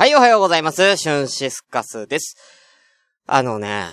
[0.00, 0.96] はい、おはようございます。
[0.96, 2.34] シュンシスカスです。
[3.26, 3.84] あのね、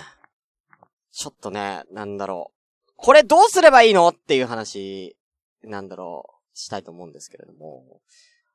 [1.12, 2.92] ちょっとね、なんだろう。
[2.96, 5.18] これどうすればいいのっていう話、
[5.64, 8.00] なんだろう、したいと思うんですけれども。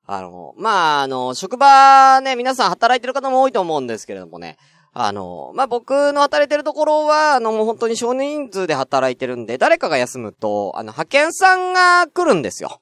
[0.07, 4.57] あの、まあ、あの、職場ね、皆さん働いてる方も多いと思うんですけれどもね。
[4.92, 12.82] あの、まあ、僕の働いてるところは、あの、もう本当に少人数で働いてるんで、誰かが休むと、あの、派遣さんが来るんですよ。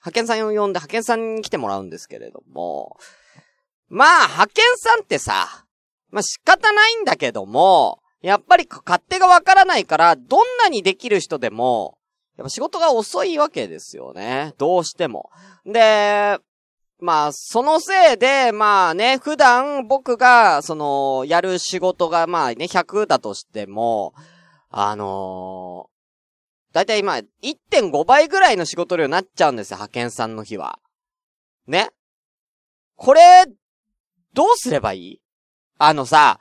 [0.00, 2.96] 派遣さんを呼んで派遣さんに来てもらうんですけれども、
[3.92, 5.66] まあ、派遣さんってさ、
[6.10, 11.98] まあ仕方ないんだけども、やっぱり勝手がわからないから、どんなにできる人でも、
[12.38, 14.54] やっぱ仕事が遅いわけですよね。
[14.56, 15.28] どうしても。
[15.66, 16.38] で、
[17.00, 24.14] まあ、そのせいで、まあね、普段僕が、その、やる仕事が、まあね、100だとしても、
[24.70, 30.78] あのー、だいたい今、1.5倍ぐらいの仕事量になっちゃうんですよ、派遣さんの日は。
[31.66, 31.90] ね
[32.96, 33.46] これ、
[34.34, 35.20] どうすればいい？
[35.78, 36.38] あのさ、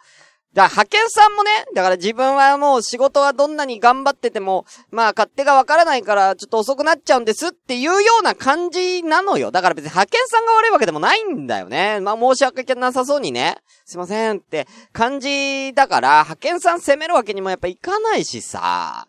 [0.53, 9.52] だ派遣さんもね、だから自分はもう仕事はどんなに頑張ってても、まあ勝手がわからないからちょっと遅くなっちゃうんですっていうような感じなのよ。
[9.52, 12.02] だから別に派遣さんが悪いわけでもないんだよね。
[12.02, 19.08] まあ申し訳なさそうにね、すいませんって感じだから、派遣さん責めるわけにもやっぱいかないしさ。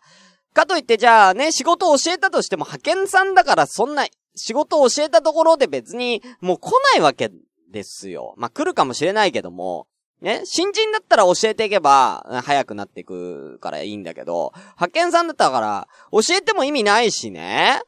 [0.53, 7.31] かといってじゃあね、仕事を教えたとしても派遣さんだからそんな仕事を教えたところで別にもう来ないわけ
[7.73, 8.33] ですよ。
[8.37, 9.87] まあ来るかもしれないけども、
[10.21, 17.81] ね、新人だったら教えていけば、早くなっていくからいいんだけど、派遣さんだったから、教えても意味ないしね。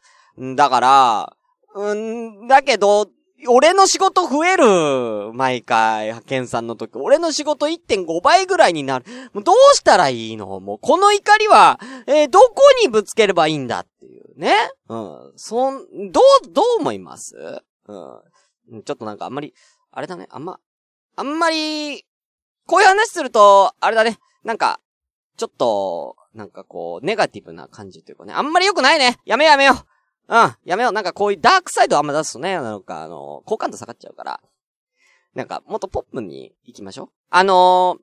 [0.58, 1.38] だから、
[1.76, 3.08] うん、だけど、
[3.48, 6.98] 俺の仕事増える毎回、派遣さんの時。
[6.98, 9.06] 俺の仕事1.5倍ぐらいになる。
[9.34, 10.60] もうどうしたらいいの？
[10.60, 14.56] もう、この怒りは、えー、どこにぶつければいいんだっていうね。
[14.90, 15.34] うん。
[15.36, 17.36] そん、どう、どう思います？
[17.88, 18.84] うん。
[18.84, 19.54] ちょっとなんかあんまり、
[19.96, 20.60] あれだね、あんま、
[21.16, 22.06] あんまり、
[22.68, 24.20] こういう話すると、あれだね。
[24.44, 24.82] なんか、
[25.38, 28.34] ちょっと、なんかこう、ネガティブな感じというかね。
[28.34, 29.18] あんまり良くないね。
[29.26, 29.74] やめようやめよ
[30.28, 30.36] う。
[30.36, 30.92] うん、やめよう。
[30.92, 34.42] なんかこういうダークサイドあんま出すとね、なんかあの、好感度下がっちゃうから。
[35.34, 37.10] なんか、もっとポップに行きましょう。
[37.30, 37.98] あの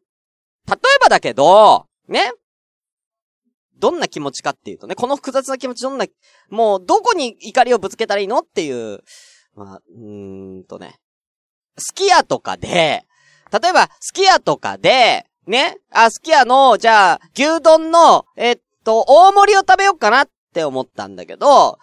[0.66, 2.32] ー、例えばだけど、ね。
[3.76, 6.06] どんな気持ちかっていうとね、この複雑な気持ちどんな、
[6.48, 9.00] もうどこに怒りをぶつけたらいいのっていう、
[9.54, 11.01] まあ、うーんとね。
[11.76, 13.04] 好きやとかで、
[13.52, 21.78] 例えば、すき家とかで、ね、あ、すき家の、じゃあ、牛丼の、えっと、大盛りを食べようかなって思ったんだけど、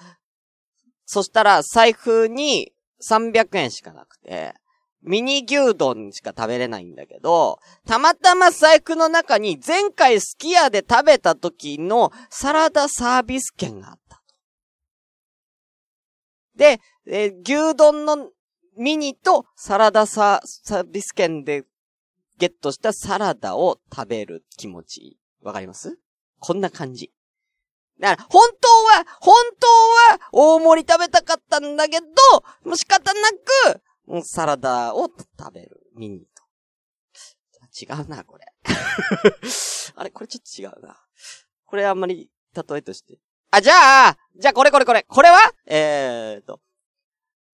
[1.06, 2.72] そしたら、財布に
[3.08, 4.54] 300円しかなくて、
[5.02, 14.22] ミニ牛丼しか食べれないんだけど、たまたま財布の中に前回すき家で食べた時のサラダサービス券があった。
[16.56, 18.30] で、えー、牛丼の
[18.80, 21.66] ミニとサラダササービス券で
[22.38, 25.18] ゲットしたサラダを食べる気持ち。
[25.42, 26.00] わかります？
[26.40, 27.12] こんな感じ。
[28.00, 29.68] だから、本当は、本当
[30.16, 32.08] は、大盛り食べたかったんだけど、
[32.64, 33.30] もう仕方な
[34.14, 35.82] く、サラダを食べる。
[35.98, 36.42] ミニと。
[37.82, 38.46] 違うな、これ。
[39.96, 40.98] あれ、これちょっと違うな。
[41.66, 43.20] これあんまり、例えとして。
[43.52, 45.04] あ、じゃあ、じゃあこれこれこれ。
[45.04, 45.54] これは？
[45.66, 46.62] えーと。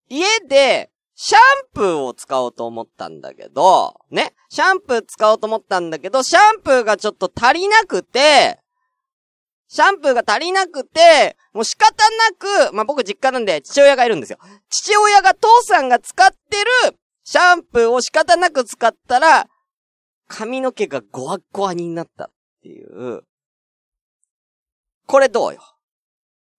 [0.07, 1.39] 家で、シャン
[1.73, 4.33] プーを使おうと思ったんだけど、ね？
[4.49, 8.59] シャンプー使おうと思ったんだけど、シャンプーがちょっと足りなくて、
[9.67, 14.39] シャンプーが足りなくて、もう仕方なく、まあ、僕実家なんで父親がいるんですよ。
[14.69, 16.57] 父親が父さんが使って
[16.89, 19.47] るシャンプーを仕方なく使ったら、
[20.27, 23.23] 髪の毛がゴワゴワになったっていう。
[25.07, 25.61] これどうよ？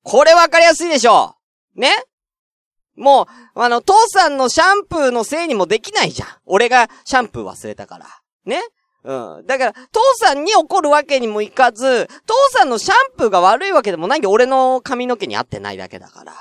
[0.02, 1.34] これわかりやすいでしょ？
[1.74, 1.90] ね？
[2.96, 6.28] もう、あの、父さんのシャンプーのせいにもできないじゃん。
[6.46, 8.06] 俺がシャンプー忘れたから。
[8.44, 8.62] ね？
[9.04, 9.46] うん。
[9.46, 16.34] だから、父さんに怒るわけにもいかず、父さんのシャンプーが悪いわけでもないんで、俺の髪の毛に合ってないだけだから。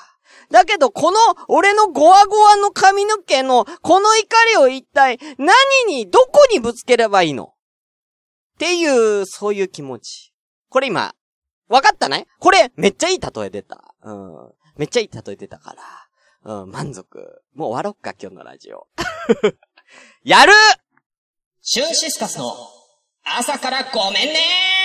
[0.51, 5.53] だけど、この、俺のゴワゴワの髪の毛の、この怒りを一体、何
[5.88, 7.45] に、どこにぶつければいいの？
[7.45, 10.33] っていう、そういう気持ち。
[10.69, 11.13] これ今、
[11.68, 12.27] わかったね？
[12.39, 13.83] これ、めっちゃいい例え出た。
[14.03, 14.51] うん。
[14.77, 15.83] めっちゃいい例え出たから。
[16.45, 17.42] うん、満足。
[17.56, 18.88] もう終わろっか、今日のラジオ。
[20.24, 20.53] やる
[21.62, 22.56] シュンシスカスの
[23.24, 24.84] 朝からごめんね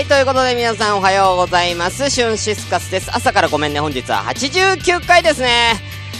[0.00, 2.08] はい、ということで皆さんおはようございます。
[2.08, 3.14] シュンシスカスです。
[3.14, 5.74] 朝からごめんね、本日は89回ですね。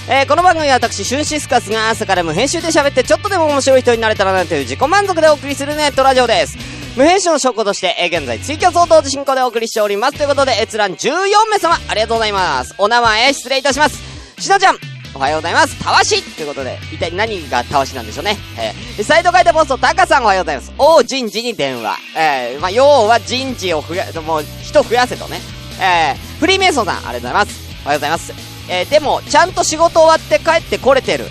[0.06, 6.58] えー、この番組は私、シュンシスカスが朝から無編集で喋ってちょっとでも面白い人になれたらなという自己満足でお送りするネットラジオです。
[6.94, 10.18] 無編集の証拠として、えー、現在、追加相当進行でお送りしております。
[10.18, 12.74] ということで、閲覧14名様、ありがとうございます。
[12.76, 13.98] お名前、失礼いたします。
[14.38, 15.76] しのちゃん、おはようございます。
[15.82, 18.36] たわしということで、一体何がたわしなんでしょうね。
[18.58, 20.72] えー、サイト書いてポスト、タカさんおはようございます。
[20.78, 21.96] お人事に電話。
[22.16, 25.40] えー、まあ、要は人事を増や、もう、人増やせとね。
[25.80, 27.60] えー、フリーメイソンさん、ありがとうございます。
[27.84, 28.32] おはようございます。
[28.68, 31.26] えー、でも、ちゃんと仕事終わって帰ってこれてる。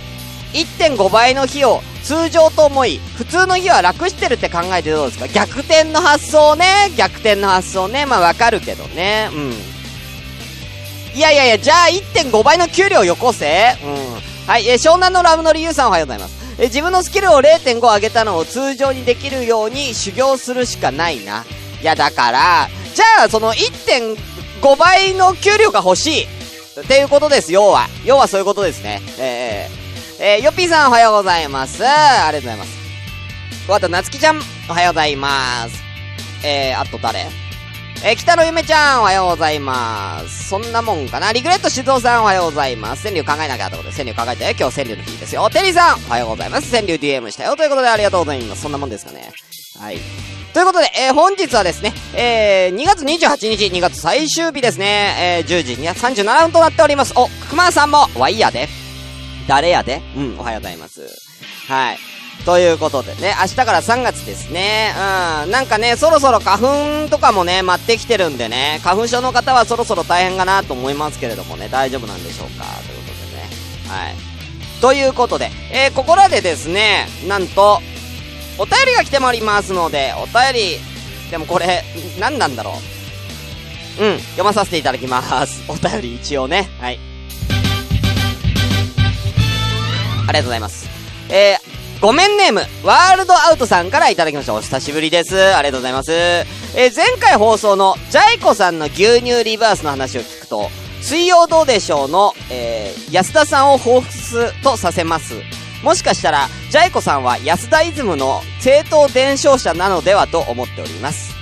[0.53, 5.27] 1.5倍の日を通常と思い、普通の日は楽してるって考えてどうですか？
[5.27, 6.65] 逆転の発想ね。
[6.97, 8.05] 逆転の発想ね。
[8.07, 9.29] まあわかるけどね。
[9.31, 9.53] うん。
[11.15, 13.75] いやいやいや、じゃあ1.5倍の給料よこせ。
[13.83, 14.47] うん。
[14.47, 16.55] はい、えー、湘南のラブの理由さんおはようございます。
[16.57, 21.45] えー、自分のスキルを0.5上げたのを通常にできるように修行するしかないな。
[21.81, 26.23] いや、だから、じゃあその1.5倍の給料が欲しい。
[26.23, 27.87] っていうことです、要は。
[28.05, 29.01] 要はそういうことですね。
[29.17, 31.85] えー、えー、よっぴーさんおはようございます。
[31.85, 32.79] ありがとうございます。
[33.71, 35.89] あと、なつきちゃん、おはようございます。
[36.43, 37.48] えー、あと誰？
[38.01, 40.47] えー、北野ゆめちゃん、おはようございます。
[40.47, 41.33] そんなもんかな。
[41.33, 43.03] リグレット静雄さん、おはようございます。
[43.03, 45.49] 川柳考えなきゃってことで、川柳考えて、今日川柳の日ですよ。
[45.49, 46.71] テリーさん、おはようございます。
[46.71, 47.57] 川柳 DM したよ。
[47.57, 48.61] ということで、ありがとうございます。
[48.61, 49.29] そんなもんですかね。
[49.77, 49.97] はい。
[50.53, 57.13] ということで、えー、本日はですね、えー、2月28日、2月最終日ですね、えー、10時37分となっております。
[57.17, 58.69] お、熊さんも、ワイヤーで。
[59.45, 60.01] 誰やで？
[60.15, 61.01] うん、おはようございます。
[61.67, 62.08] はい。
[62.45, 64.93] ということでね、明日から3月ですね。
[65.43, 65.51] うん。
[65.51, 73.49] なんかね、そろそろ花粉とかもね、待ってきてるんでね、花粉症の方はそろそろ大変かなと思いますけれどもね、大丈夫なんでしょうかということでね。
[73.87, 74.15] はい。
[74.81, 77.81] ということで、えー、ここらでですね、なんと、
[78.57, 80.79] お便りが来ておりますので、お便り、
[81.31, 81.83] でもこれ、
[82.19, 82.99] 何なんだろう。
[83.99, 85.63] うん、読まさせていただきます。
[85.67, 86.69] お便り一応ね。
[86.79, 86.99] はい。
[90.27, 90.89] ありがとうございます。
[91.27, 91.68] えー、
[92.01, 94.55] ごめんネーム、ワールドアウトさんからいただきました。
[94.55, 95.37] お久しぶりです。
[95.53, 96.13] ありがとうございます。
[96.13, 100.69] えー、前回放送のジャイコさんの牛乳リバースの話を聞くと、
[101.01, 105.33] 水曜どうでしょうの、えー、安田さんを彷彿とさせます。
[105.83, 111.35] もしかしたら、ジャイコさんは安田イズムの正当伝承者なのではと思っております。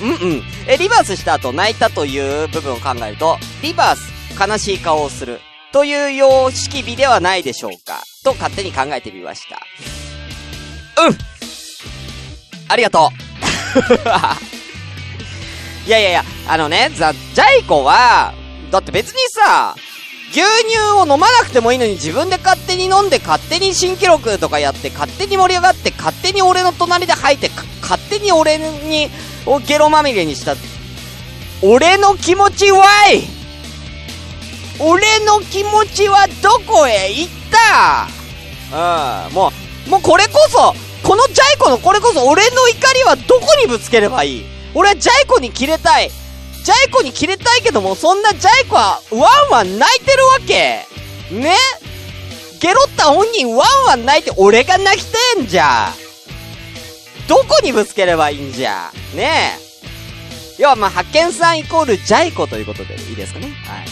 [0.00, 0.08] うん。
[0.08, 0.42] うんうん。
[0.66, 5.40] え、リバースした後泣いたという部分を考えると、リバース、悲しい顔をする。
[5.72, 8.02] という様式美ではないでしょうか。
[8.24, 9.60] と勝手に考えてみました。
[11.06, 11.18] うん
[12.68, 13.78] ありがとう
[15.86, 18.32] いやいやいや、あのね、ザ・ジャイコは、
[18.70, 19.74] だって別にさ、
[20.30, 20.46] 牛乳
[20.96, 27.50] を飲まなくてもいいのに自分で勝手に飲んで勝手に新記録とかやって勝手に盛り上がって勝手に俺の隣で吐いて
[27.82, 29.10] 勝手に俺に
[29.44, 30.56] をゲロまみれにした
[31.60, 33.22] 俺の気持ちはい
[34.84, 38.08] 俺の気持ちはどこへ行った？
[39.28, 39.52] うんも
[39.86, 40.74] うもうこれこそ
[41.06, 44.44] このジャイコのこれこそ俺の怒りはどこにぶつければいい？
[44.74, 46.10] 俺はジャイコに切れたい
[46.64, 49.18] ジャイコに切れたいけども、そんなジャイコは、ワ
[49.48, 50.86] ンワン泣いてるわけ。
[51.34, 51.56] ね？
[52.60, 55.92] ゲロった本人ワンワン泣いて、俺が泣きてんじゃ。
[57.26, 58.92] どこにぶつければいいんじゃ？
[59.16, 59.58] ね？
[60.56, 60.62] え。
[60.62, 63.46] 要はまあ、発見さんイコールジャイコということでいいですかね？
[63.46, 63.86] はい。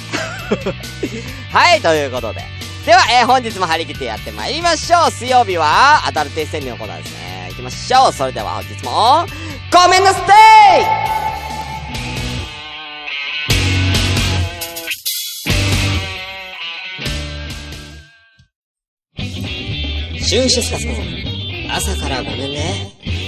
[1.53, 2.43] はい、ということで。
[2.87, 5.11] では、えー、本日も張り切ってやってまいりましょう。
[5.11, 7.47] 水曜日は、アダルティ戦略のコーナーですね。
[7.51, 8.13] 行きましょう。
[8.13, 9.27] それでは本日も、
[9.71, 10.21] ごめんなさ
[10.77, 11.11] い
[20.31, 20.93] シュンシスカスの
[21.75, 23.20] 朝からごめんね。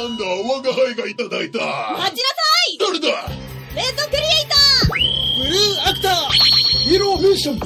[0.00, 1.58] サンダー我が輩がいただいた。
[1.58, 2.40] 待ちなさ
[2.72, 2.78] い。
[2.78, 3.06] 誰だ？
[3.74, 4.56] レッドクリエイタ
[4.88, 6.12] ブルーアクター。
[6.88, 7.58] ヒーローフィッション。
[7.58, 7.60] ー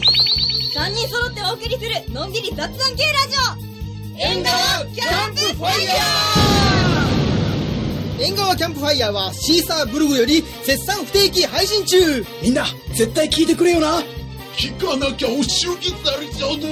[0.75, 4.19] !3 人揃ってお送りするのんびり雑談系ラジオ。
[4.19, 4.53] 縁側
[4.87, 5.95] キャンプファイヤ
[8.19, 12.27] 縁側キャンプファイヤーはシーサーブログより絶賛不定期配信中。
[12.43, 14.03] みんな絶対聞いてくれよな。
[14.57, 16.59] 聞かなきゃお仕置きされちゃう。
[16.59, 16.67] ぞ。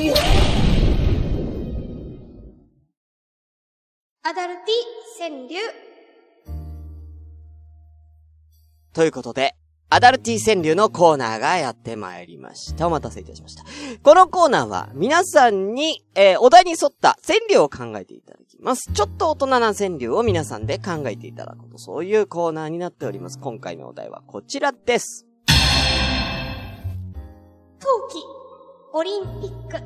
[4.25, 5.61] アダルティ川柳
[8.93, 9.55] ということで、
[9.89, 12.89] アダルティ川柳のコーナーがやってまいりました。
[12.89, 13.63] お待たせいたしました。
[14.03, 18.93] このコーナーは皆さんに、えー、お題に沿った川柳を考えていただきます。
[18.93, 23.39] ちょっと大人な川柳を皆さんで考えていただくと、そういうコーナーになっております。
[23.39, 25.25] 今回のお題はこちらです。
[27.79, 28.19] 冬季
[28.93, 29.77] オリンピック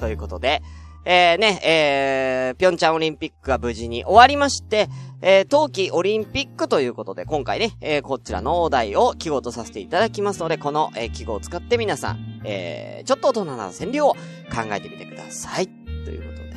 [0.00, 0.62] ということで、
[1.04, 4.88] えー、ね、えー、ぴょんちゃんオリンピックが無事に終わりまして、
[5.20, 14.18] えー、冬季オリンピックということで、今回ね、えー、こちらのお題を記号とさせていただきますので、この、えー、記号を使って皆さん、えー、ちょっと大人な占領を考
[14.72, 15.66] えてみてください。
[15.66, 16.52] ということで。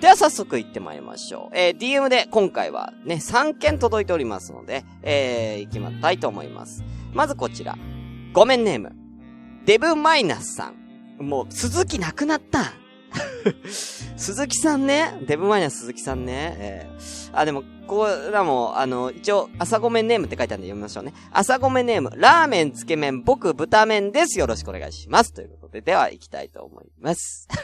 [0.00, 1.56] では早速行ってまいりましょう。
[1.56, 6.84] えー、DM で今回はね、3件届いておりますので、えー、行きまったいと思います。
[7.12, 7.76] まずこちら。
[8.32, 8.92] ごめんネーム。
[9.66, 11.22] デブマイナスさん。
[11.22, 12.79] もう、鈴木なくなった。
[14.16, 15.18] 鈴木さんね。
[15.26, 16.56] デブマイナス鈴木さんね。
[16.58, 21.12] えー、あ、でも、これらも、あの、一応、朝ごめんネームって書いてあるんで読みましょうね。
[21.32, 24.38] 朝ごめんネーム、ラーメン、つけ麺、僕、豚麺です。
[24.38, 25.32] よろしくお願いします。
[25.32, 27.48] ということで、では、行きたいと思います。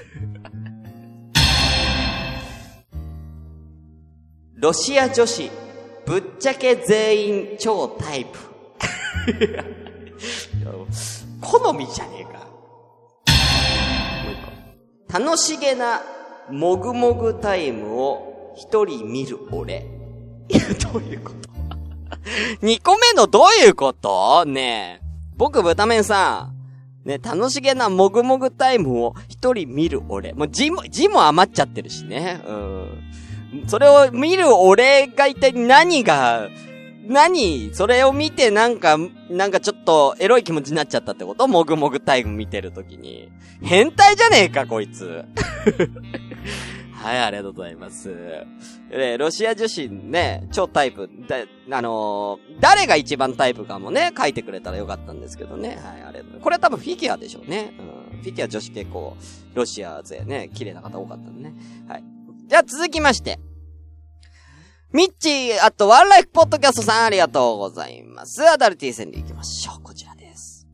[4.55, 5.50] ロシア女子、
[6.07, 8.38] ぶっちゃけ全員超タイプ。
[11.41, 12.15] 好みじゃね
[15.18, 16.02] 楽しげな、
[16.50, 19.87] もぐもぐタイムを一人見る俺。
[20.49, 20.61] いや、
[20.92, 21.49] どういうこと？
[22.61, 24.44] 二個目のどういうこと？
[24.44, 25.06] ねえ。
[25.37, 26.50] 僕、豚麺さ
[27.04, 27.08] ん。
[27.08, 30.35] ね、楽しげなもぐもぐタイムを一人見る俺。
[30.35, 32.42] もう字も、字も余っちゃってるしね。
[32.46, 33.02] うん。
[33.66, 36.49] それを見る俺が一体何が、
[37.09, 37.75] 何？
[37.75, 38.99] それを見てなんか、
[39.31, 41.47] なんかちょっとエロい気持ちになっちゃったってこと？
[41.49, 43.31] もぐもぐタイム見てるときに。
[43.63, 45.25] 変態じゃねえか、こいつ。
[46.93, 48.13] はい、ありがとうございます。
[48.91, 51.37] えロシア女子ね、超タイプ、だ、
[51.71, 55.69] あのー誰が一番タイプかもね、書いてくれたらよかったんですけどね。
[55.69, 56.41] はい、ありがとうございます。
[56.41, 57.75] これは多分フィギュアでしょうね。
[57.79, 58.21] うん。
[58.23, 59.17] フィギュア女子結構、
[59.55, 61.55] ロシア勢ね、綺麗な方多かったんでね。
[61.87, 62.05] はい。
[62.49, 63.39] じゃあ続きまして。
[64.93, 68.49] ミッチー、あとワンライフポッドキャストさんありがとうございます。
[68.49, 69.83] アダルティ戦で行きましょう。
[69.83, 70.66] こちらです。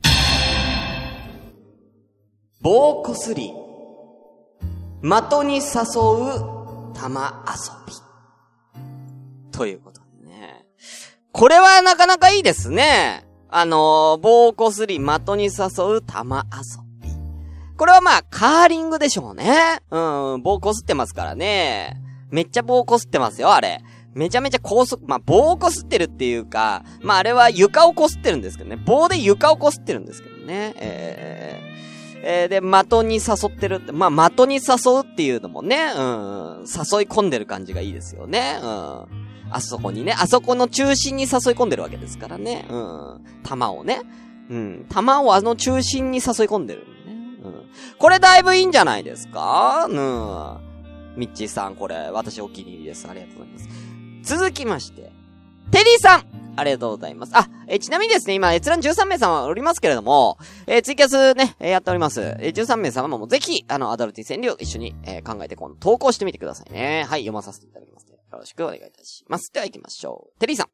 [2.61, 3.53] 棒こすり。
[5.03, 5.13] 的
[5.45, 7.93] に誘う玉遊び。
[9.51, 10.67] ということでね。
[11.33, 13.27] これはなかなかいいですね。
[13.49, 17.09] あのー、棒こすり、的に誘う玉遊び。
[17.77, 19.81] これはまあ、カーリングでしょうね。
[19.91, 22.01] うん、棒こすってますからね。
[22.31, 23.83] めっちゃ棒こすってますよ、あれ。
[24.15, 28.77] めちゃめちゃ高速、まあ、棒をこすってるっていうか、まあ、あれは床をこすってるんですけどね。
[28.77, 30.75] 棒で床をこすってるんですけどね。
[30.77, 34.61] えー、えー、で、的に誘ってるって、まあ、的に誘
[35.01, 38.59] うっていうのもね、うん、誘い込んでる感じがいいですよね。
[38.63, 39.07] うん。
[39.55, 42.67] あそこにね、あそこの中心に誘い込んでるわけですからね。
[42.71, 43.21] うん。
[43.43, 44.01] 玉をね。
[44.49, 44.87] うん。
[44.89, 47.13] 玉をあの中心に誘い込んでる、ね。
[47.45, 47.65] うん。
[47.99, 49.87] これだいぶいいんじゃないですか？
[49.91, 50.73] うん。
[51.19, 53.07] ミッチーさん、これ、私お気に入りです。
[53.07, 53.69] ありがとうございます。
[54.23, 55.11] 続きまして、
[55.71, 56.25] テリーさん
[56.57, 57.33] ありがとうございます。
[57.35, 62.21] あ、えーちなみにですね、今、閲覧13名様おりますけれども、えーツイキャスね、えーやっております。
[62.21, 67.05] えー13名様もぜひ、あの、アダルティ戦略を一緒に、え考えて、この投稿してみてくださいね。
[67.09, 68.19] はい、読まさせていただきますので。
[68.33, 69.51] よろしくお願いいたします。
[69.53, 70.39] では行きましょう。
[70.39, 70.69] テリーさん。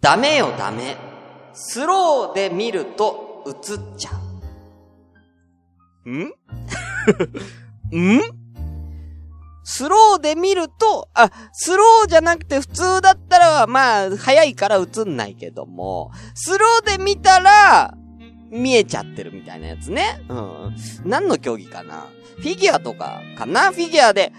[0.00, 0.96] ダメよダメ。
[1.54, 3.54] スローで見ると映っ
[3.96, 4.10] ちゃ
[6.06, 6.10] う。
[6.10, 6.20] ん？
[8.18, 8.43] ん？
[9.64, 17.94] スローで見ると、あ、スローじゃなくて普通だったら、まあ、早いから映んないけども、スローで見たら、
[18.50, 20.22] 見えちゃってるみたいなやつね。
[20.28, 20.76] うん。
[21.04, 22.06] 何の競技かな？
[22.36, 23.72] フィギュアとかかな？
[23.72, 24.32] フィギュアで、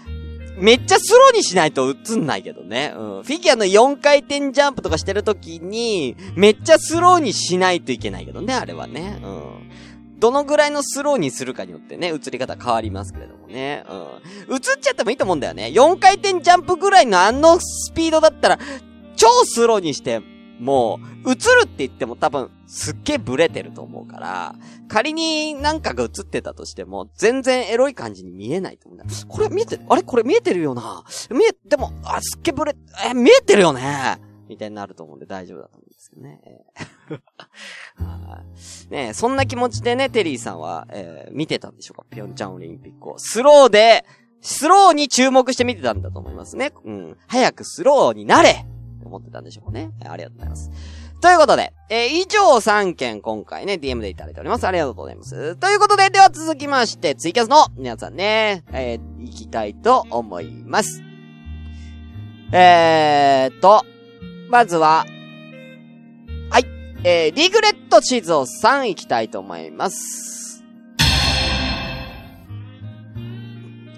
[0.56, 2.94] めっちゃスローにしないと映んないけどね。
[2.96, 3.22] うん。
[3.24, 9.18] フィギュアの4回転ジャンプとかしてるときに、めっちゃスローにしないといけないけどね、あれはね。
[9.22, 9.70] うん。
[10.18, 13.84] どのぐらいのスローにするかによってね、映り方変わりますけれどね。
[14.48, 14.54] うん。
[14.54, 15.66] 映っちゃってもいいと思うんだよね。
[15.74, 18.58] 4回転ジャンプぐらいのあのスピードだったら、
[19.16, 20.20] 超スローにして、
[20.58, 24.54] もう、映るって言っても多分、すっげえブレてると思うから、
[24.88, 29.14] 仮になんかが映ってたとしても、全然エロい感じに見えないと思うんだ。
[29.28, 30.02] これ見えてるあれ？
[30.02, 32.74] これ見えてるよな見え、でも、あ、すっげえブレ、
[33.10, 36.40] え、見えてるよねみたいになると思うんで大丈夫だと思うんですけどね。
[38.90, 42.06] ねそんな気持ちでね、テリーさんは、えー見てたんでしょうか？
[42.08, 43.18] ピョンチャンオリンピックを。
[43.18, 44.04] スローで、
[44.40, 46.72] スローに注目して見てたんだと思いますね。
[46.84, 47.16] うん。
[47.26, 49.90] 早くスローになれって思ってたんでしょうね。
[50.04, 50.70] ありがとうございます。
[51.20, 54.66] ということで、えー以上3件今回ね、DM でいただいております。
[54.66, 55.56] ありがとうございます。
[55.56, 61.02] ということで、では続きまして、ツイキャスの皆さんね、えー、行きたいと思います。
[62.52, 63.84] えーと、
[64.48, 65.04] まずは、
[66.50, 66.64] はい、
[67.04, 70.62] えー、リグレット地図を3行きたいと思います。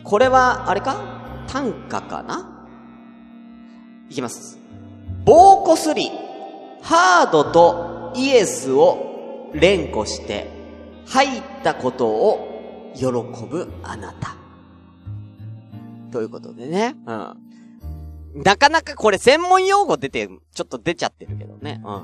[0.05, 1.45] これは、あれか？
[1.49, 2.67] 短歌かな？
[4.09, 4.59] いきます。
[5.26, 6.11] 棒こすり、
[6.81, 10.50] ハードとイエスを連呼して、
[11.07, 14.35] 入ったことを喜ぶあなた。
[16.11, 16.97] ということでね。
[17.07, 17.37] うん。
[18.35, 21.81] なかなかこれ専門用語出て、ちょっと出ちゃってるけどね。
[21.85, 22.03] うん。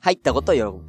[0.00, 0.80] 入ったことを喜ぶ。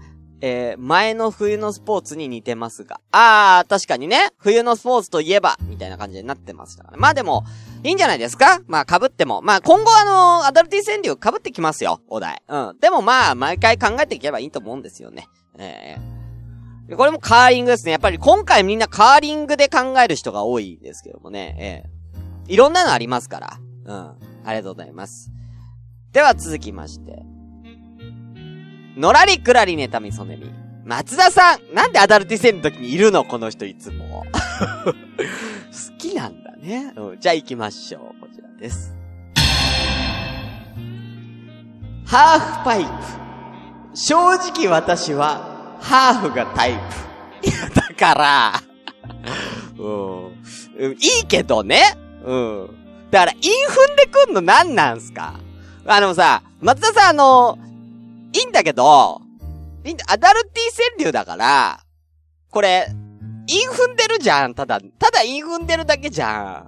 [0.42, 3.00] えー、前の冬のスポーツに似てますが。
[3.12, 7.02] あー、確かにね、冬のスポーツといえば、みたいな感じになってましたから、ね。
[7.02, 7.46] まあでも、
[7.84, 8.60] いいんじゃないですか？
[8.68, 9.42] まあ被っても。
[9.42, 12.44] まあ今後あの、アダルティ川柳被ってきますよ、お題。
[12.48, 12.78] うん。
[12.80, 15.28] でもまあ、毎回考えていけばいいと思うんですよね。
[15.58, 15.98] え
[16.90, 17.94] えー、これもカーリングですね。
[17.94, 21.56] やっぱり今回みんなカーリングで考える人が多いですけどもね。
[21.60, 21.95] ええー、
[22.48, 23.60] いろんなのありますから。
[23.86, 23.96] うん。
[23.98, 24.16] あ
[24.48, 25.32] りがとうございます。
[26.12, 27.24] では続きまして。
[28.98, 30.50] のらりくらりネタみそねみ。
[30.86, 33.26] 松田さんなんでアダルティセンの時にいるの？
[33.26, 34.24] この人いつも。
[34.86, 34.94] 好
[35.98, 36.94] きなんだね。
[36.96, 37.20] うん。
[37.20, 38.22] じゃあ行きましょう。
[38.22, 38.96] こちらです。
[42.06, 42.90] ハーフパイプ。
[43.98, 46.74] 正直私は、ハーフがタイ
[47.42, 47.48] プ。
[47.48, 48.62] いや、だから、
[49.78, 50.92] うん。
[50.92, 51.98] いいけどね。
[52.26, 53.10] うん。
[53.12, 55.40] だから、韻踏んでくんの何なんすか？
[55.86, 57.60] あのさ、松田さんあの、
[58.34, 59.22] いいんだけど、
[59.84, 61.80] いい、アダルティ川柳だから、
[62.50, 62.88] これ、
[63.48, 66.68] 韻踏んでるじゃん、ただ、ただ韻踏んでるだけじゃ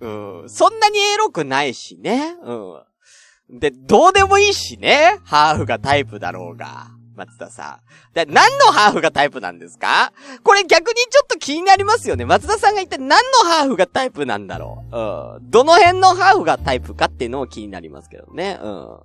[0.00, 0.04] ん。
[0.04, 0.50] うん。
[0.50, 2.36] そんなにエロくないしね。
[2.42, 3.58] うん。
[3.58, 5.18] で、どうでもいいしね。
[5.24, 6.88] ハーフがタイプだろうが。
[7.20, 7.80] 松田さ
[8.12, 8.14] ん。
[8.14, 10.12] で、何のハーフがタイプなんですか？
[10.42, 12.24] これ逆にちょっと気になりますよね。
[12.24, 13.14] 松田さんが一体何の
[13.50, 14.96] ハーフがタイプなんだろう？
[14.96, 15.50] うん。
[15.50, 18.58] どの辺のハーフがタイプかっていうのも気になりますけどね。
[18.62, 18.98] うん。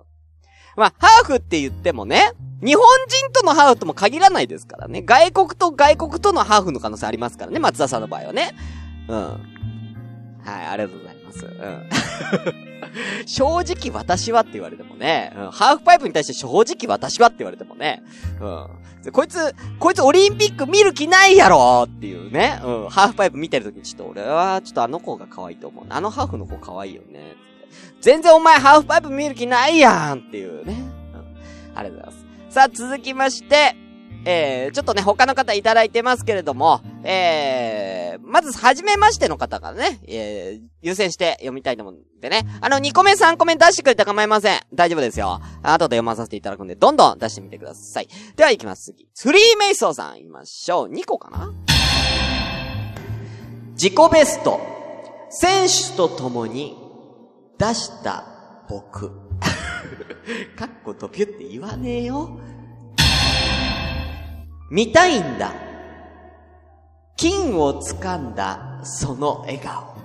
[0.76, 2.32] まあ、ハーフって言ってもね、
[2.62, 5.02] 日本人とのハーフとも限らないですからね。
[5.02, 8.54] 外国と外国とのハーフの可能性ありますからね、松田さんの場合はね。
[9.08, 9.18] うん。
[9.18, 11.05] はい、ありがとうございます。
[11.32, 11.88] うん。
[13.26, 18.02] 正直私はって言われてもね、うん、ハーフパイプに対して正直私はって言われてもね、
[18.40, 19.12] うん。
[19.12, 22.88] こいつ、こいつオリンピック見る気ないやろっていうね、うん。
[22.88, 25.86] ハーフパイプ見てるときにちょっと俺はちょっとあの子が可愛いと思う。
[25.88, 27.36] あのハーフの子可愛いよね。
[28.00, 30.74] 全然お前ハーフパイプ見る気ないやんっていうね。
[31.14, 31.78] うん。
[31.78, 32.26] ありがとうございます。
[32.54, 33.76] さあ、続きまして、
[34.28, 42.44] えー、ちょっとね、他の方いただいてますけれども、えー、まず、はじめましての方からね、えー、優先して読みたいと思うんでね。
[42.60, 44.60] あの、2個目3個目出してくれたら構いません。
[44.74, 45.40] 大丈夫ですよ。
[45.62, 48.08] 後で読まさせていただくんで、どんどん出してみてください。
[48.34, 49.08] では行きます、次。
[49.14, 50.88] スリーメイソーさん、言いましょう。
[50.88, 51.52] 2個かな？
[53.74, 54.60] 自己ベスト。
[55.30, 56.76] 選手と共に
[57.58, 58.24] 出した
[58.68, 59.10] 僕。
[60.56, 62.40] かっことぴゅって言わねえよ。
[64.70, 65.52] 見たいんだ。
[67.16, 69.96] 金を掴んだ、その笑顔。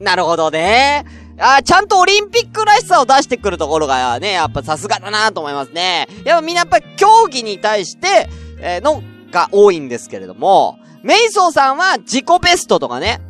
[0.00, 1.04] なるほどね。
[1.38, 6.08] あちゃんとオリンピックらしさを出してくるところがね、やっぱさすがだなと思いますね。
[6.24, 8.28] やっぱみんなやっぱ競技に対して、
[8.60, 13.20] えー、のが多いんですけれども、メイソーさんは自己ベストとかね、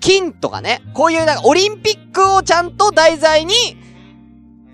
[0.00, 3.54] 金とかね、こういうなんかオリンピックをちゃんと題材に、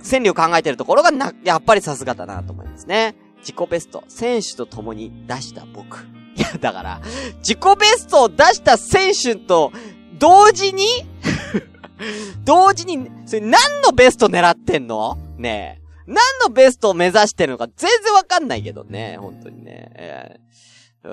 [0.02, 3.14] 戦力考えてるところがな、やっぱりさすがだなと思いますね。
[3.40, 5.98] 自己ベスト、選手と共に出した僕。
[6.36, 7.00] いや、だから、
[7.38, 9.72] 自己ベストを出した選手と、
[10.18, 10.84] 同時に
[12.44, 15.18] 同時に、それ何のベスト狙ってんの？
[15.36, 15.80] ねえ。
[16.06, 19.16] 何のベストを目指してるのか全然わかんないけどね。
[19.20, 19.90] 本当にね。
[19.94, 21.08] えー、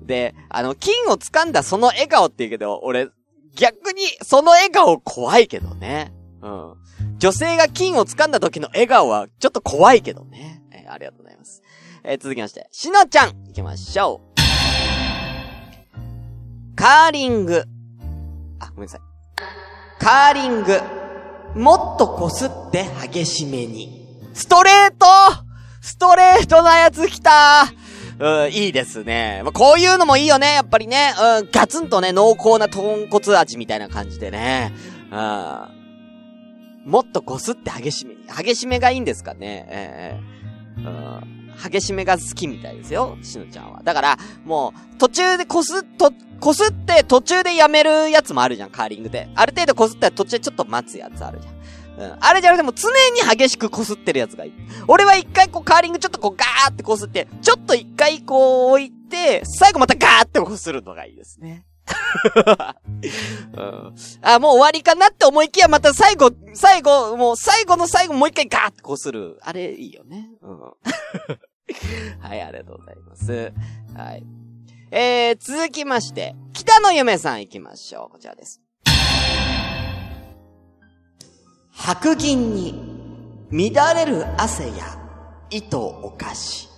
[0.00, 0.06] うん。
[0.06, 3.08] で、あの、金を掴んだその笑顔って言うけど、俺、
[3.54, 6.12] 逆にその笑顔怖いけどね。
[6.42, 6.74] うん。
[7.18, 10.59] 女性が金を掴んだ時の笑顔はちょっと怖いけどね。
[10.92, 11.62] ありがとうございます。
[12.04, 14.30] えー、続きまして、しのちゃん行きましょう。
[16.76, 17.64] カーリング。
[18.58, 19.00] あ、ごめんなさい。
[19.98, 20.80] カーリング。
[21.54, 24.00] もっとこすって激しめに。
[24.32, 25.06] ストレート
[25.80, 27.64] ストレートなやつ来た
[28.18, 29.40] うん、いいですね。
[29.44, 31.14] まあ、こういうのもいいよね、やっぱりね。
[31.40, 34.72] うん、ガツンとね、濃厚な豚骨味みたいな感じでね。
[35.10, 35.80] うん。
[36.84, 38.14] もっとこすって激しめ。
[38.14, 39.66] 激しめがいいんですかね。
[39.70, 40.39] ええー、
[40.84, 41.40] うん。
[41.70, 43.82] 激しめが好きみたいですよ、しのちゃんは。
[43.82, 49.28] だから、もう、途中でこす、と、こすって途中でやめるやつもあるじゃん、カーリングで。
[49.34, 51.54] ある程度こすったら途中でちょっと待つやつあるじゃん。
[52.12, 52.16] うん。
[52.18, 54.52] あれじゃなくても常に激しくこすってるやつがいい。
[54.88, 61.66] 俺は一回こうカーリングちょっとこうガーってこすって、ちょっと一回こう置いて、最後またガーってこするのがいいですね。
[64.22, 69.38] あ、もう終わりかなって思いきや、また最後、最後、もう最後の最後もう一回ガーってこうする。
[69.42, 70.30] あれ、いいよね。
[70.42, 70.60] うん。
[72.20, 73.52] はい、ありがとうございます。
[73.96, 74.24] はい。
[74.90, 78.12] えー、続きまして、北野夢さん行きましょう。
[78.12, 78.60] こちらです。
[81.72, 82.74] 白銀に
[83.50, 84.74] 乱れる汗や
[85.50, 86.69] 糸お菓子。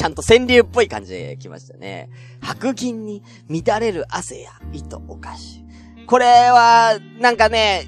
[0.00, 2.08] ちゃんと川柳っぽい感じで来ましたね。
[2.40, 5.62] 白銀に乱れる汗や糸お菓子。
[6.06, 7.84] これは、なんかね、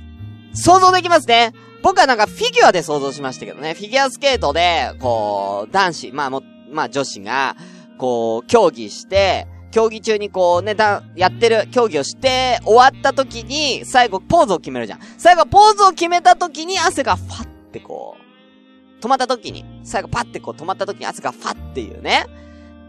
[0.53, 1.55] 想像できますね。
[1.83, 3.73] 僕はなんかフィギュアで想像しましたけどね。
[3.73, 7.57] フィギュアスケートで、こう、男子、まあも、まあ女子が、
[7.97, 15.01] こう、競技して、競技中にこうね、だ、やってる競技をして、終わった時に、最後ポーズを決めるじゃん。
[15.17, 18.23] 最後ポーズを決めた時に汗がファってこう、
[19.03, 22.25] 止まった時に、最後パってこう止まった時に汗がファっていうね、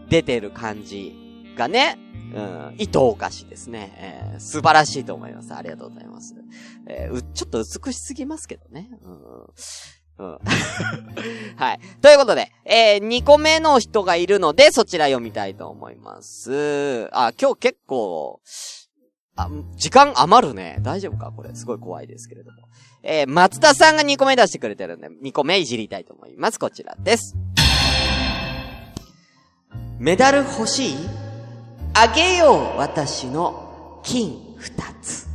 [0.08, 1.12] 出てる感じ
[1.56, 1.98] がね、
[2.34, 4.30] うん、糸おかしですね。
[4.32, 5.52] えー、素晴らしいと思います。
[5.52, 6.36] ありがとうございます。
[6.86, 8.90] えー、ちょっと美しすぎますけどね。
[10.18, 10.26] うん。
[10.26, 10.38] うん。
[11.56, 11.80] はい。
[12.00, 17.08] ということで、えー、2個目の人がいるので、そちら読みたいと思います。
[17.12, 18.40] あ、今日結構、
[19.36, 20.78] あ、時間余るね。
[20.80, 21.32] 大丈夫か？
[21.32, 21.52] これ。
[21.54, 22.68] すごい怖いですけれども。
[23.06, 26.58] えー、松田さんが2個目出してくれてるんで、2個目いじりたいと思います。
[26.58, 27.36] こちらです。
[29.98, 30.96] メダル欲しい？
[31.92, 35.26] あげよう、私の金二つ。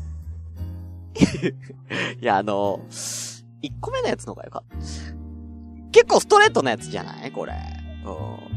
[2.22, 2.82] いや、あの、
[3.62, 4.78] 一個目のやつの方がよかった。
[5.92, 7.32] 結構ストレートなやつじゃない？
[7.32, 7.54] これ。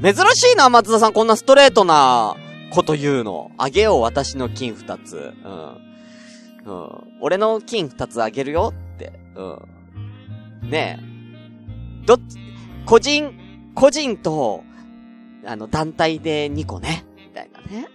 [0.02, 1.12] 珍しいな、松田さん。
[1.12, 2.34] こんなストレートな
[2.72, 3.50] こと言うの。
[3.58, 5.34] あげよう、私の金二つ。
[5.44, 6.72] うん。
[6.72, 6.90] うん。
[7.20, 8.72] 俺の金二つあげるよ。
[9.34, 10.70] うん。
[10.70, 12.06] ねえ。
[12.06, 12.38] どっち、
[12.84, 13.32] 個人、
[13.74, 14.64] 個人と、
[15.44, 17.04] あの、団体で2個ね。
[17.16, 17.88] みたいなね。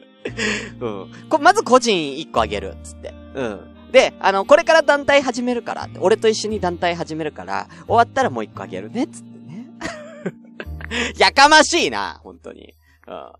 [0.80, 1.12] うん。
[1.28, 3.14] こ、まず個人1個あげる、つって。
[3.34, 3.70] うん。
[3.92, 9.66] で、あの、これから団体始めるから、俺と一緒に団体始めるから、終わったらもう1個あげるね、つってね。
[11.18, 12.74] やかましいな、本当に。
[13.06, 13.14] うん。
[13.14, 13.34] は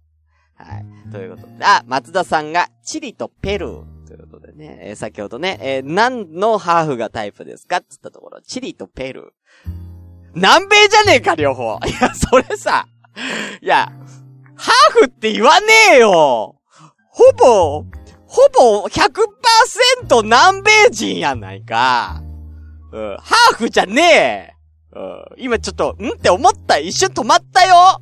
[1.09, 1.11] い。
[1.13, 4.00] ということで、あ、松田さんが、チリとペルー。
[4.31, 9.71] ことでね、えー、先ほどね、えー、何のハーフがタイプですかっつったところ、チリとペルー。
[10.35, 11.79] 南米じゃねえか、両方。
[11.87, 12.87] いや、それさ、
[13.61, 13.93] いや、
[14.57, 16.57] ハーフって言わねえよ
[17.09, 17.85] ほぼ、
[18.27, 22.23] ほぼ100%南米人やないか。
[22.93, 24.61] うん、ハーフじゃねえ。
[24.93, 26.79] うん、今ちょっと、んって思った。
[26.79, 28.01] 一瞬止まったよ。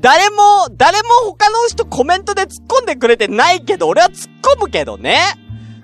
[0.00, 5.18] 誰も、誰も他の人コメントで突っ込んでくれてないけど、俺は突っ込むけどね。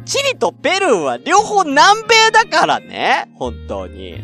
[0.05, 3.31] チリとペルーは両方南米だからね。
[3.35, 4.15] 本当に。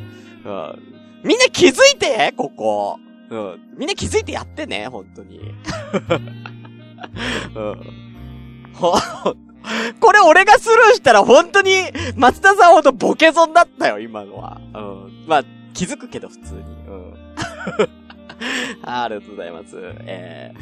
[0.44, 0.82] うん。
[1.24, 2.98] みんな気づいて、ここ。
[3.30, 3.60] うん。
[3.76, 5.40] みんな気づいてやってね、本当に。
[7.54, 7.96] うん。
[10.00, 11.72] これ俺がスルーしたら本当に、
[12.16, 14.60] 松田さんほどボケ損だったよ、今のは。
[14.74, 15.24] うん。
[15.26, 16.60] まあ、気づくけど、普通に。
[16.60, 17.14] うん。
[18.84, 19.76] ありがとうございます。
[19.76, 20.60] えー、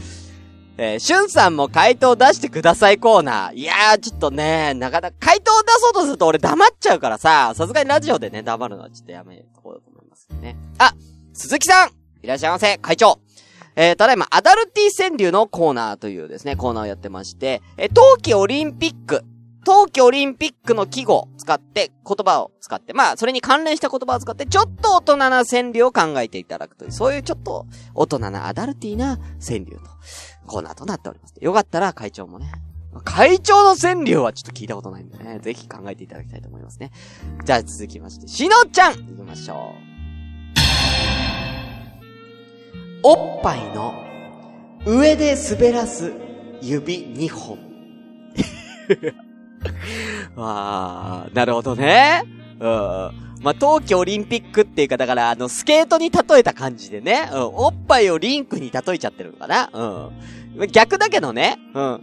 [0.77, 3.55] えー、しゅんさんも回答出してくださいコーナー。
[3.55, 10.57] いやー、ちょっとね、なかなか、回答出そうとすると俺黙っちゃうからさ、さすがにラジオでね、黙るのはちょっとやめとこうと思いますね。
[10.79, 10.93] あ、
[11.33, 11.91] 鈴木さん
[12.23, 13.21] いらっしゃいませ、会長。
[13.77, 19.25] えー、ただいま、アダルティ川柳のコーナーというですね、コーナーをやってまして、えー、冬季オリンピック、
[19.65, 29.81] 冬季オリンピックの記号を使って、言葉を使って、まあ、それに関連した言葉を使って、ちょっと大人な川柳を考えていただくという、そういうちょっと大人なアダルティな川柳と、
[30.46, 31.35] コーナーとなっております。
[31.40, 32.52] よかったら会長もね、
[33.04, 36.92] 会長の川柳はちょっと聞いたことないんでね、ぜひ考えていただきたいと思いますね。
[37.44, 39.94] じゃあ続きまして、しのちゃん行きましょう。
[43.07, 44.02] おっぱいの
[44.87, 46.12] 上で滑らす
[46.62, 47.59] 指2本。
[50.37, 52.43] わあ、なるほどね。
[52.61, 53.25] うん。
[53.43, 59.71] まあ、冬季オリンピックっていうか、だから、あの、スケートに例えた感じでね、うん、おっぱいをリンクに例えちゃってるのかな
[60.57, 60.67] うん。
[60.69, 62.01] 逆だけどね、うん。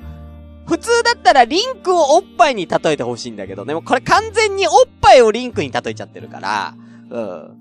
[0.67, 6.75] 普通だったらリンクをおっぱいに例えてほしいんだけど、でもこれ完全におっぱいをリンクに例えちゃってるから、
[7.09, 7.57] うん。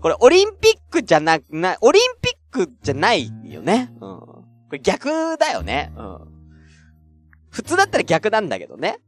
[0.00, 3.92] これ、オリンピックじゃな、な、オリンピックじゃないよね。
[3.94, 4.00] うん。
[4.00, 5.92] これ逆だよね。
[5.96, 6.18] うん。
[7.50, 8.98] 普通だったら逆なんだけどね。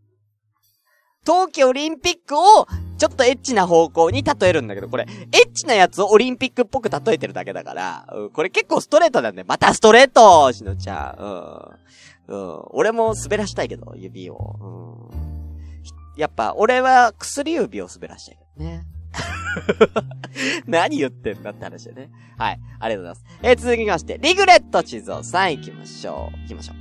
[1.24, 2.66] 冬季オリンピックを、
[2.98, 9.46] ちょっとエッチな方向に例えるんだけど、これ、エッチなやつをオリンピックっぽく例えてるだけだから、うん、これ結構ストレートなんだよ。
[9.48, 11.22] またストレートしのちゃん。
[12.30, 12.38] うん。
[12.38, 12.62] うん。
[12.70, 15.10] 俺も滑らしたいけど、指を。
[15.10, 16.20] うん。
[16.20, 18.84] やっぱ、俺は薬指を滑らしたいけどね。
[20.66, 22.10] 何言ってんだって話だね。
[22.38, 22.60] はい。
[22.80, 23.38] ありがとうございます。
[23.42, 26.38] えー、続きまして、リグレット地蔵さん行きましょう。
[26.42, 26.76] 行きましょう。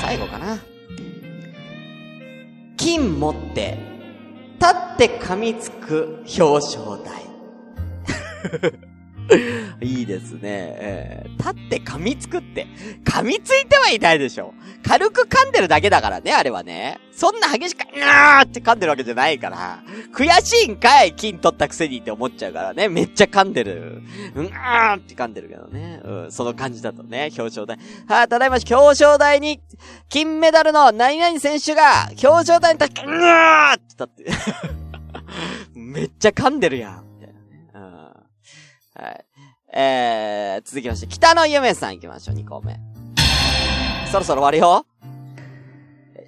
[0.00, 0.58] 最後かな。
[2.78, 3.76] 金持って、
[4.58, 8.78] 立って噛みつく表彰台。
[9.80, 10.40] いいですね。
[10.44, 12.66] えー、立って噛みつくって。
[13.04, 14.54] 噛みついてはいないでしょ。
[14.86, 16.98] 軽く噛んでるだけだからね、あれはね。
[17.12, 19.80] そんな激しく、うーって噛んでるわけじゃないから。
[20.14, 22.88] 悔しいんかい金取ったくせにって思っちゃうからね。
[22.88, 24.02] めっちゃ噛んでる。
[24.34, 26.00] うん、ーって噛んでるけどね。
[26.04, 27.76] うん、その感じだとね、表彰台。
[28.06, 29.60] はあ、ただいま表彰台に、
[30.08, 34.58] 金メダルの何々選手が、表彰台に立って、うーって立って。
[35.74, 37.07] めっちゃ噛んでるやん。
[38.98, 39.24] はい。
[39.72, 42.80] えー、続きまして、北野ゆめさん行きましょう、2個目。
[44.10, 44.86] そろそろ終わるよ。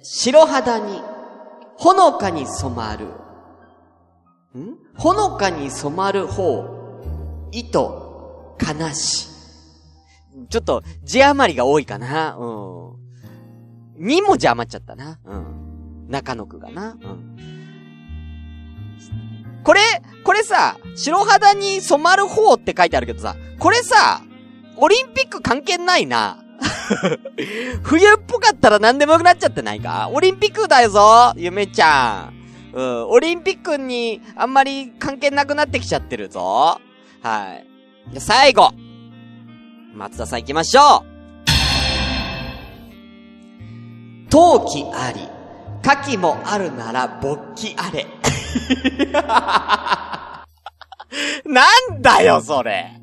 [0.01, 1.01] 白肌に、
[1.75, 3.05] ほのかに染まる。
[4.57, 4.77] ん？
[4.95, 6.65] ほのかに染まる方、
[7.51, 9.27] 糸、悲し。
[10.49, 12.37] ちょっと、字余りが多いかな。
[12.37, 14.05] うん。
[14.05, 15.19] 2文字余っちゃったな。
[15.25, 16.07] うん。
[16.09, 16.97] 中野区がな。
[17.01, 17.37] うん。
[19.63, 19.81] これ、
[20.31, 24.21] これさ、白肌に染まる方って書いてあるけどさ、これさ、
[24.77, 26.37] オリンピック関係ないな。
[27.83, 30.09] 冬っぽかったら何でもよくなっちゃってないか？
[30.13, 32.77] オリンピックだよぞゆめちゃん。
[32.77, 36.79] うん、オリンピックにあんまり関係なくなってきちゃってるぞ。
[37.21, 37.67] はい。
[38.13, 38.71] じゃ、最後。
[39.93, 41.03] 松田さん行きましょ
[44.25, 44.29] う。
[44.29, 45.27] 陶器あり、
[45.83, 48.07] 牡蠣もあるなら勃起あれ。
[51.45, 52.97] なんだよ、それ。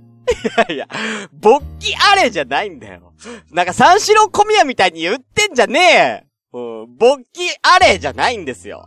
[0.69, 0.89] いやいや、
[1.33, 3.15] 勃起あれじゃないんだよ。
[3.51, 6.29] なんか三四郎小宮みたいに言ってんじゃねえ。
[6.53, 8.87] うん、勃起あれじゃないんですよ。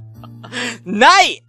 [0.84, 1.42] ない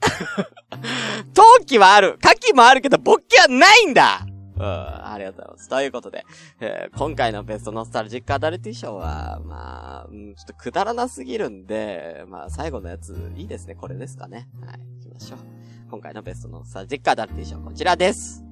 [1.33, 2.17] 陶器はある。
[2.23, 5.69] 牡蠣もあるけど、勃起はないんだうん、ありがとうございます。
[5.69, 6.25] ということで、
[6.59, 13.75] えー、今回のベストノスタルジックアダルティ賞は、まあ、うん、ちょっとくだらなすぎるんで、まあ、最後のやつ、いいですね。
[13.75, 14.47] これですかね。
[14.65, 15.56] はい、行きましょう。
[15.89, 18.43] 今回のベストノスタルジックアダルティ賞、こちらです。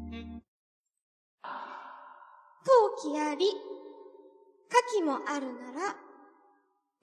[1.44, 5.96] 陶器あり、牡蠣もあるなら、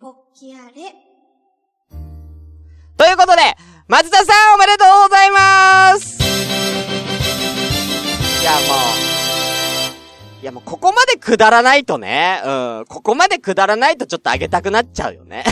[0.01, 0.95] 勃起あれ。
[2.97, 3.43] ということで、
[3.89, 5.32] 松田さんおめでとうございます
[11.33, 12.51] くだらないとね、う
[12.83, 15.45] ん、ここまでくだらないとちょっとあげたくなっちゃうよね。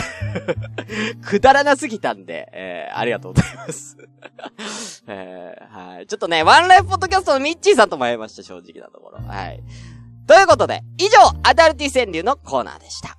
[1.25, 3.97] くだらなすぎたんで、えー、ありがとうございます。
[5.09, 6.05] えー、はい。
[6.05, 9.27] ちょっとね、ワンライフポッドキャストのミッチーさんとも会いました、正直なところ。
[9.27, 9.63] はい。
[10.27, 13.17] ということで、以上、アダルティ川柳のコーナーでした。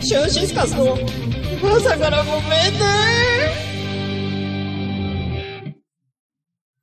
[0.00, 0.96] シュンシスカスの
[1.76, 3.58] 朝からごめんね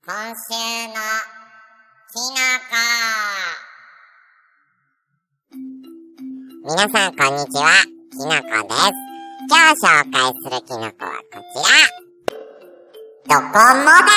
[0.06, 0.14] 今
[0.52, 1.45] 週の
[2.16, 2.32] きのこ。
[6.64, 7.68] 皆さんこんにちは、
[8.10, 8.88] きのこです。
[9.50, 11.76] 今日紹介するきのこはこちら。
[13.28, 14.08] どこもだっ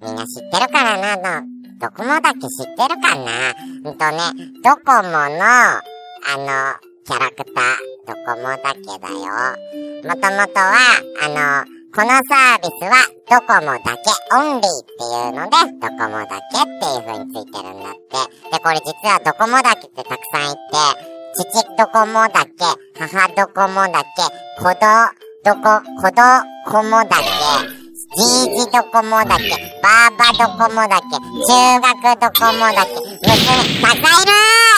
[0.00, 0.06] け？
[0.06, 1.38] みんな知ってるからな？
[1.40, 1.46] の。
[1.78, 3.54] ドコモだっけ知ってるかな？
[3.84, 4.18] うんとね、
[4.64, 5.78] ドコモの、あ
[6.36, 9.22] の、キャラクター、ドコモだけだよ。
[10.02, 10.74] もともとは、
[11.22, 18.48] あの、このサービスはドコモだけオンリーっていうので、ドコモだけっていう風についてるんだって。
[18.50, 20.58] で、これ実はドコモだけってたくさんいて、
[21.36, 22.64] 父ドコモだけ、
[22.96, 24.24] 母ドコモだけ、
[24.56, 24.88] 子ど、
[25.44, 26.22] どこ、子ど、
[26.64, 27.28] コモだけ、
[28.16, 29.52] じいじドコモだけ、
[29.82, 33.36] ばあばドコモだけ、中学ドコモだけ、娘、
[33.82, 34.71] たくさんいる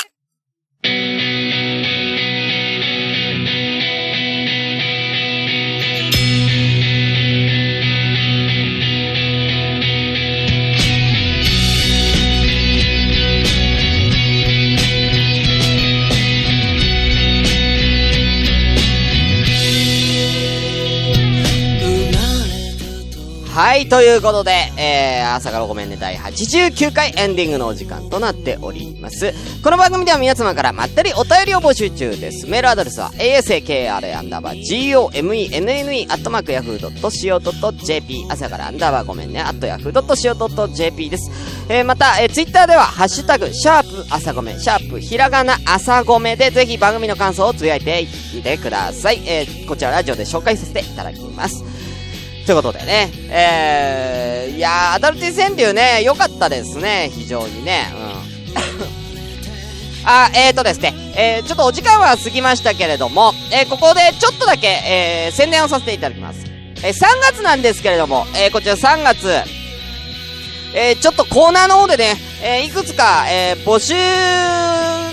[23.54, 29.32] はい、ということで、えー、朝からごめんね第89回エンディングのお時間となっております。
[29.62, 32.48] この番組では皆様からまったりお便りを募集中です。
[32.48, 41.30] メールアドレスは asakr アンダーバー gomenne アットマークヤフー .co.jp 朝からアンダーバーごめんねアットヤフー .co.jp です。
[41.68, 49.22] えー、また、えー、ツイッターではハッシュタグ、シャープ朝ごめん、シャープひらがな朝ごめでぜひ番組の感想をつぶやいていってください。
[49.28, 51.62] えー、こちらラジオで紹介させていただきます。
[52.46, 58.04] ということでね、えー、いやー、アダルティ川柳ね、良かったですね、非常にね、うん。
[60.06, 66.44] あ、えーとですね、えー、ちょっとお時間は過ぎましたけれども、えー、ここでちょっとだけ、えー、宣伝をさせていただきます。
[66.84, 69.26] えー、3月なんですけれども、えー、こちら3月、
[70.74, 73.94] えー、ちょっとコーナーの方でね、えー、いくつか、えー、募集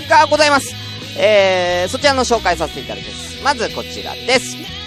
[0.06, 0.74] がございます。
[1.16, 3.42] えー、そちらの紹介させていただきます。
[3.42, 4.81] まずこちらです。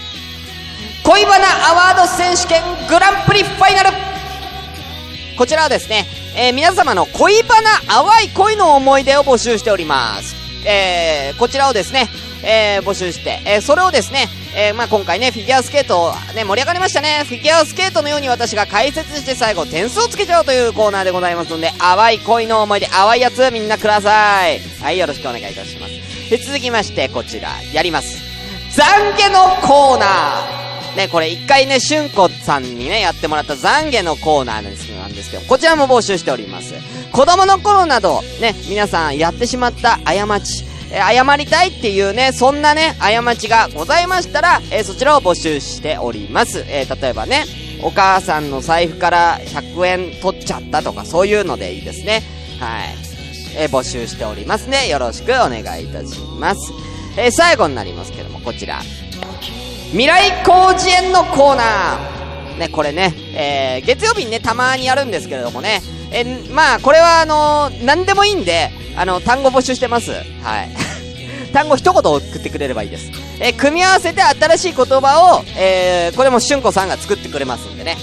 [1.06, 3.90] 恋バナアワード選手権グランプリファイナル
[5.38, 10.36] こちらはですね、えー、皆様の恋バナ淡い恋の思い出を募集しております。
[10.66, 12.10] えー、こちらをですね、
[12.44, 17.24] えー、募集して、え、それをですね、え、まあ、今回ね、フィギュアスケート、ね、盛り上がりましたね。
[17.26, 24.60] フィギュアスケートのように私が解説して最後点数をつけちゃおうというコーナーでございますので、淡い恋の思い出、淡いやつみんなください。
[24.82, 26.30] はい、よろしくお願いいたします。
[26.32, 28.18] で、続きまして、こちら、やります。
[28.72, 30.65] 懺悔のコーナー
[30.96, 36.74] ね、これ一回ね、しゅんこさんにね、やってもらった懺悔のコーナーなんですけど、こちらも募集しております。
[37.12, 46.64] 子供の頃など、ね、皆さんやってしまった過ち、え謝りたいっていうね、そんなね、過ちがございましたら、えーそちらを募集しております。
[46.68, 47.46] えー例えばね、
[47.82, 52.24] お母さんの財布から100円取っちゃったとか、そういうのでいいですね。
[52.60, 52.96] はい。
[53.58, 54.88] えー募集しておりますね。
[54.88, 56.72] よろしくお願いいたします。
[57.18, 58.82] え最後になりますけども、こちら。
[59.96, 62.60] 未来広辞苑のコーナー。
[62.60, 65.82] ね、これね、えー、月曜日にね、たまにやるんですけれどもね、
[66.12, 70.12] えまあ、これはあのー、何でもいいんで、あの、単語募集してます。
[70.12, 70.70] はい。
[71.54, 73.10] 単語一言送ってくれればいいです。
[73.40, 77.98] えー組み合わせて新しい言葉を、えー、これもしゅんこさんが作ってくれますんでね。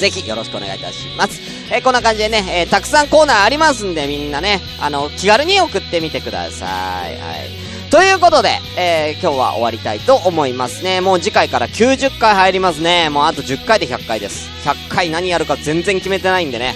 [0.00, 1.40] ぜひよろしくお願いいたします。
[1.70, 7.12] えーこんな感じでね、えーたくさんコーナーありますんで、みんなね、あの、気軽に送ってみてください。
[7.20, 7.73] はい。
[7.90, 11.00] ということで、えー今日は終わりたいと思いますね。
[11.00, 13.08] もう次回から90回入りますね。
[13.08, 14.50] もうあと10回で100回です。
[14.68, 16.74] 100回何やるか全然決めてないんでね。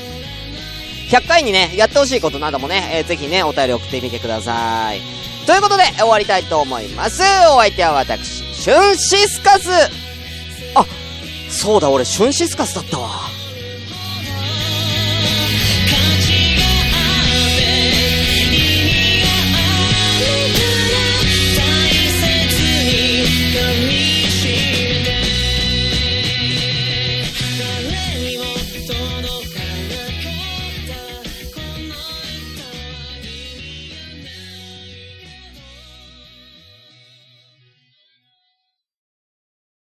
[1.10, 5.00] 100回にね、やってほしいことなどもね、えーぜひね、お便り送ってみてください。
[5.46, 7.22] ということで、終わりたいと思います。
[7.50, 9.70] お相手は私、シュンシスカス
[10.74, 10.84] あ、
[11.50, 13.37] そうだ、俺、シュンシスカスだったわ。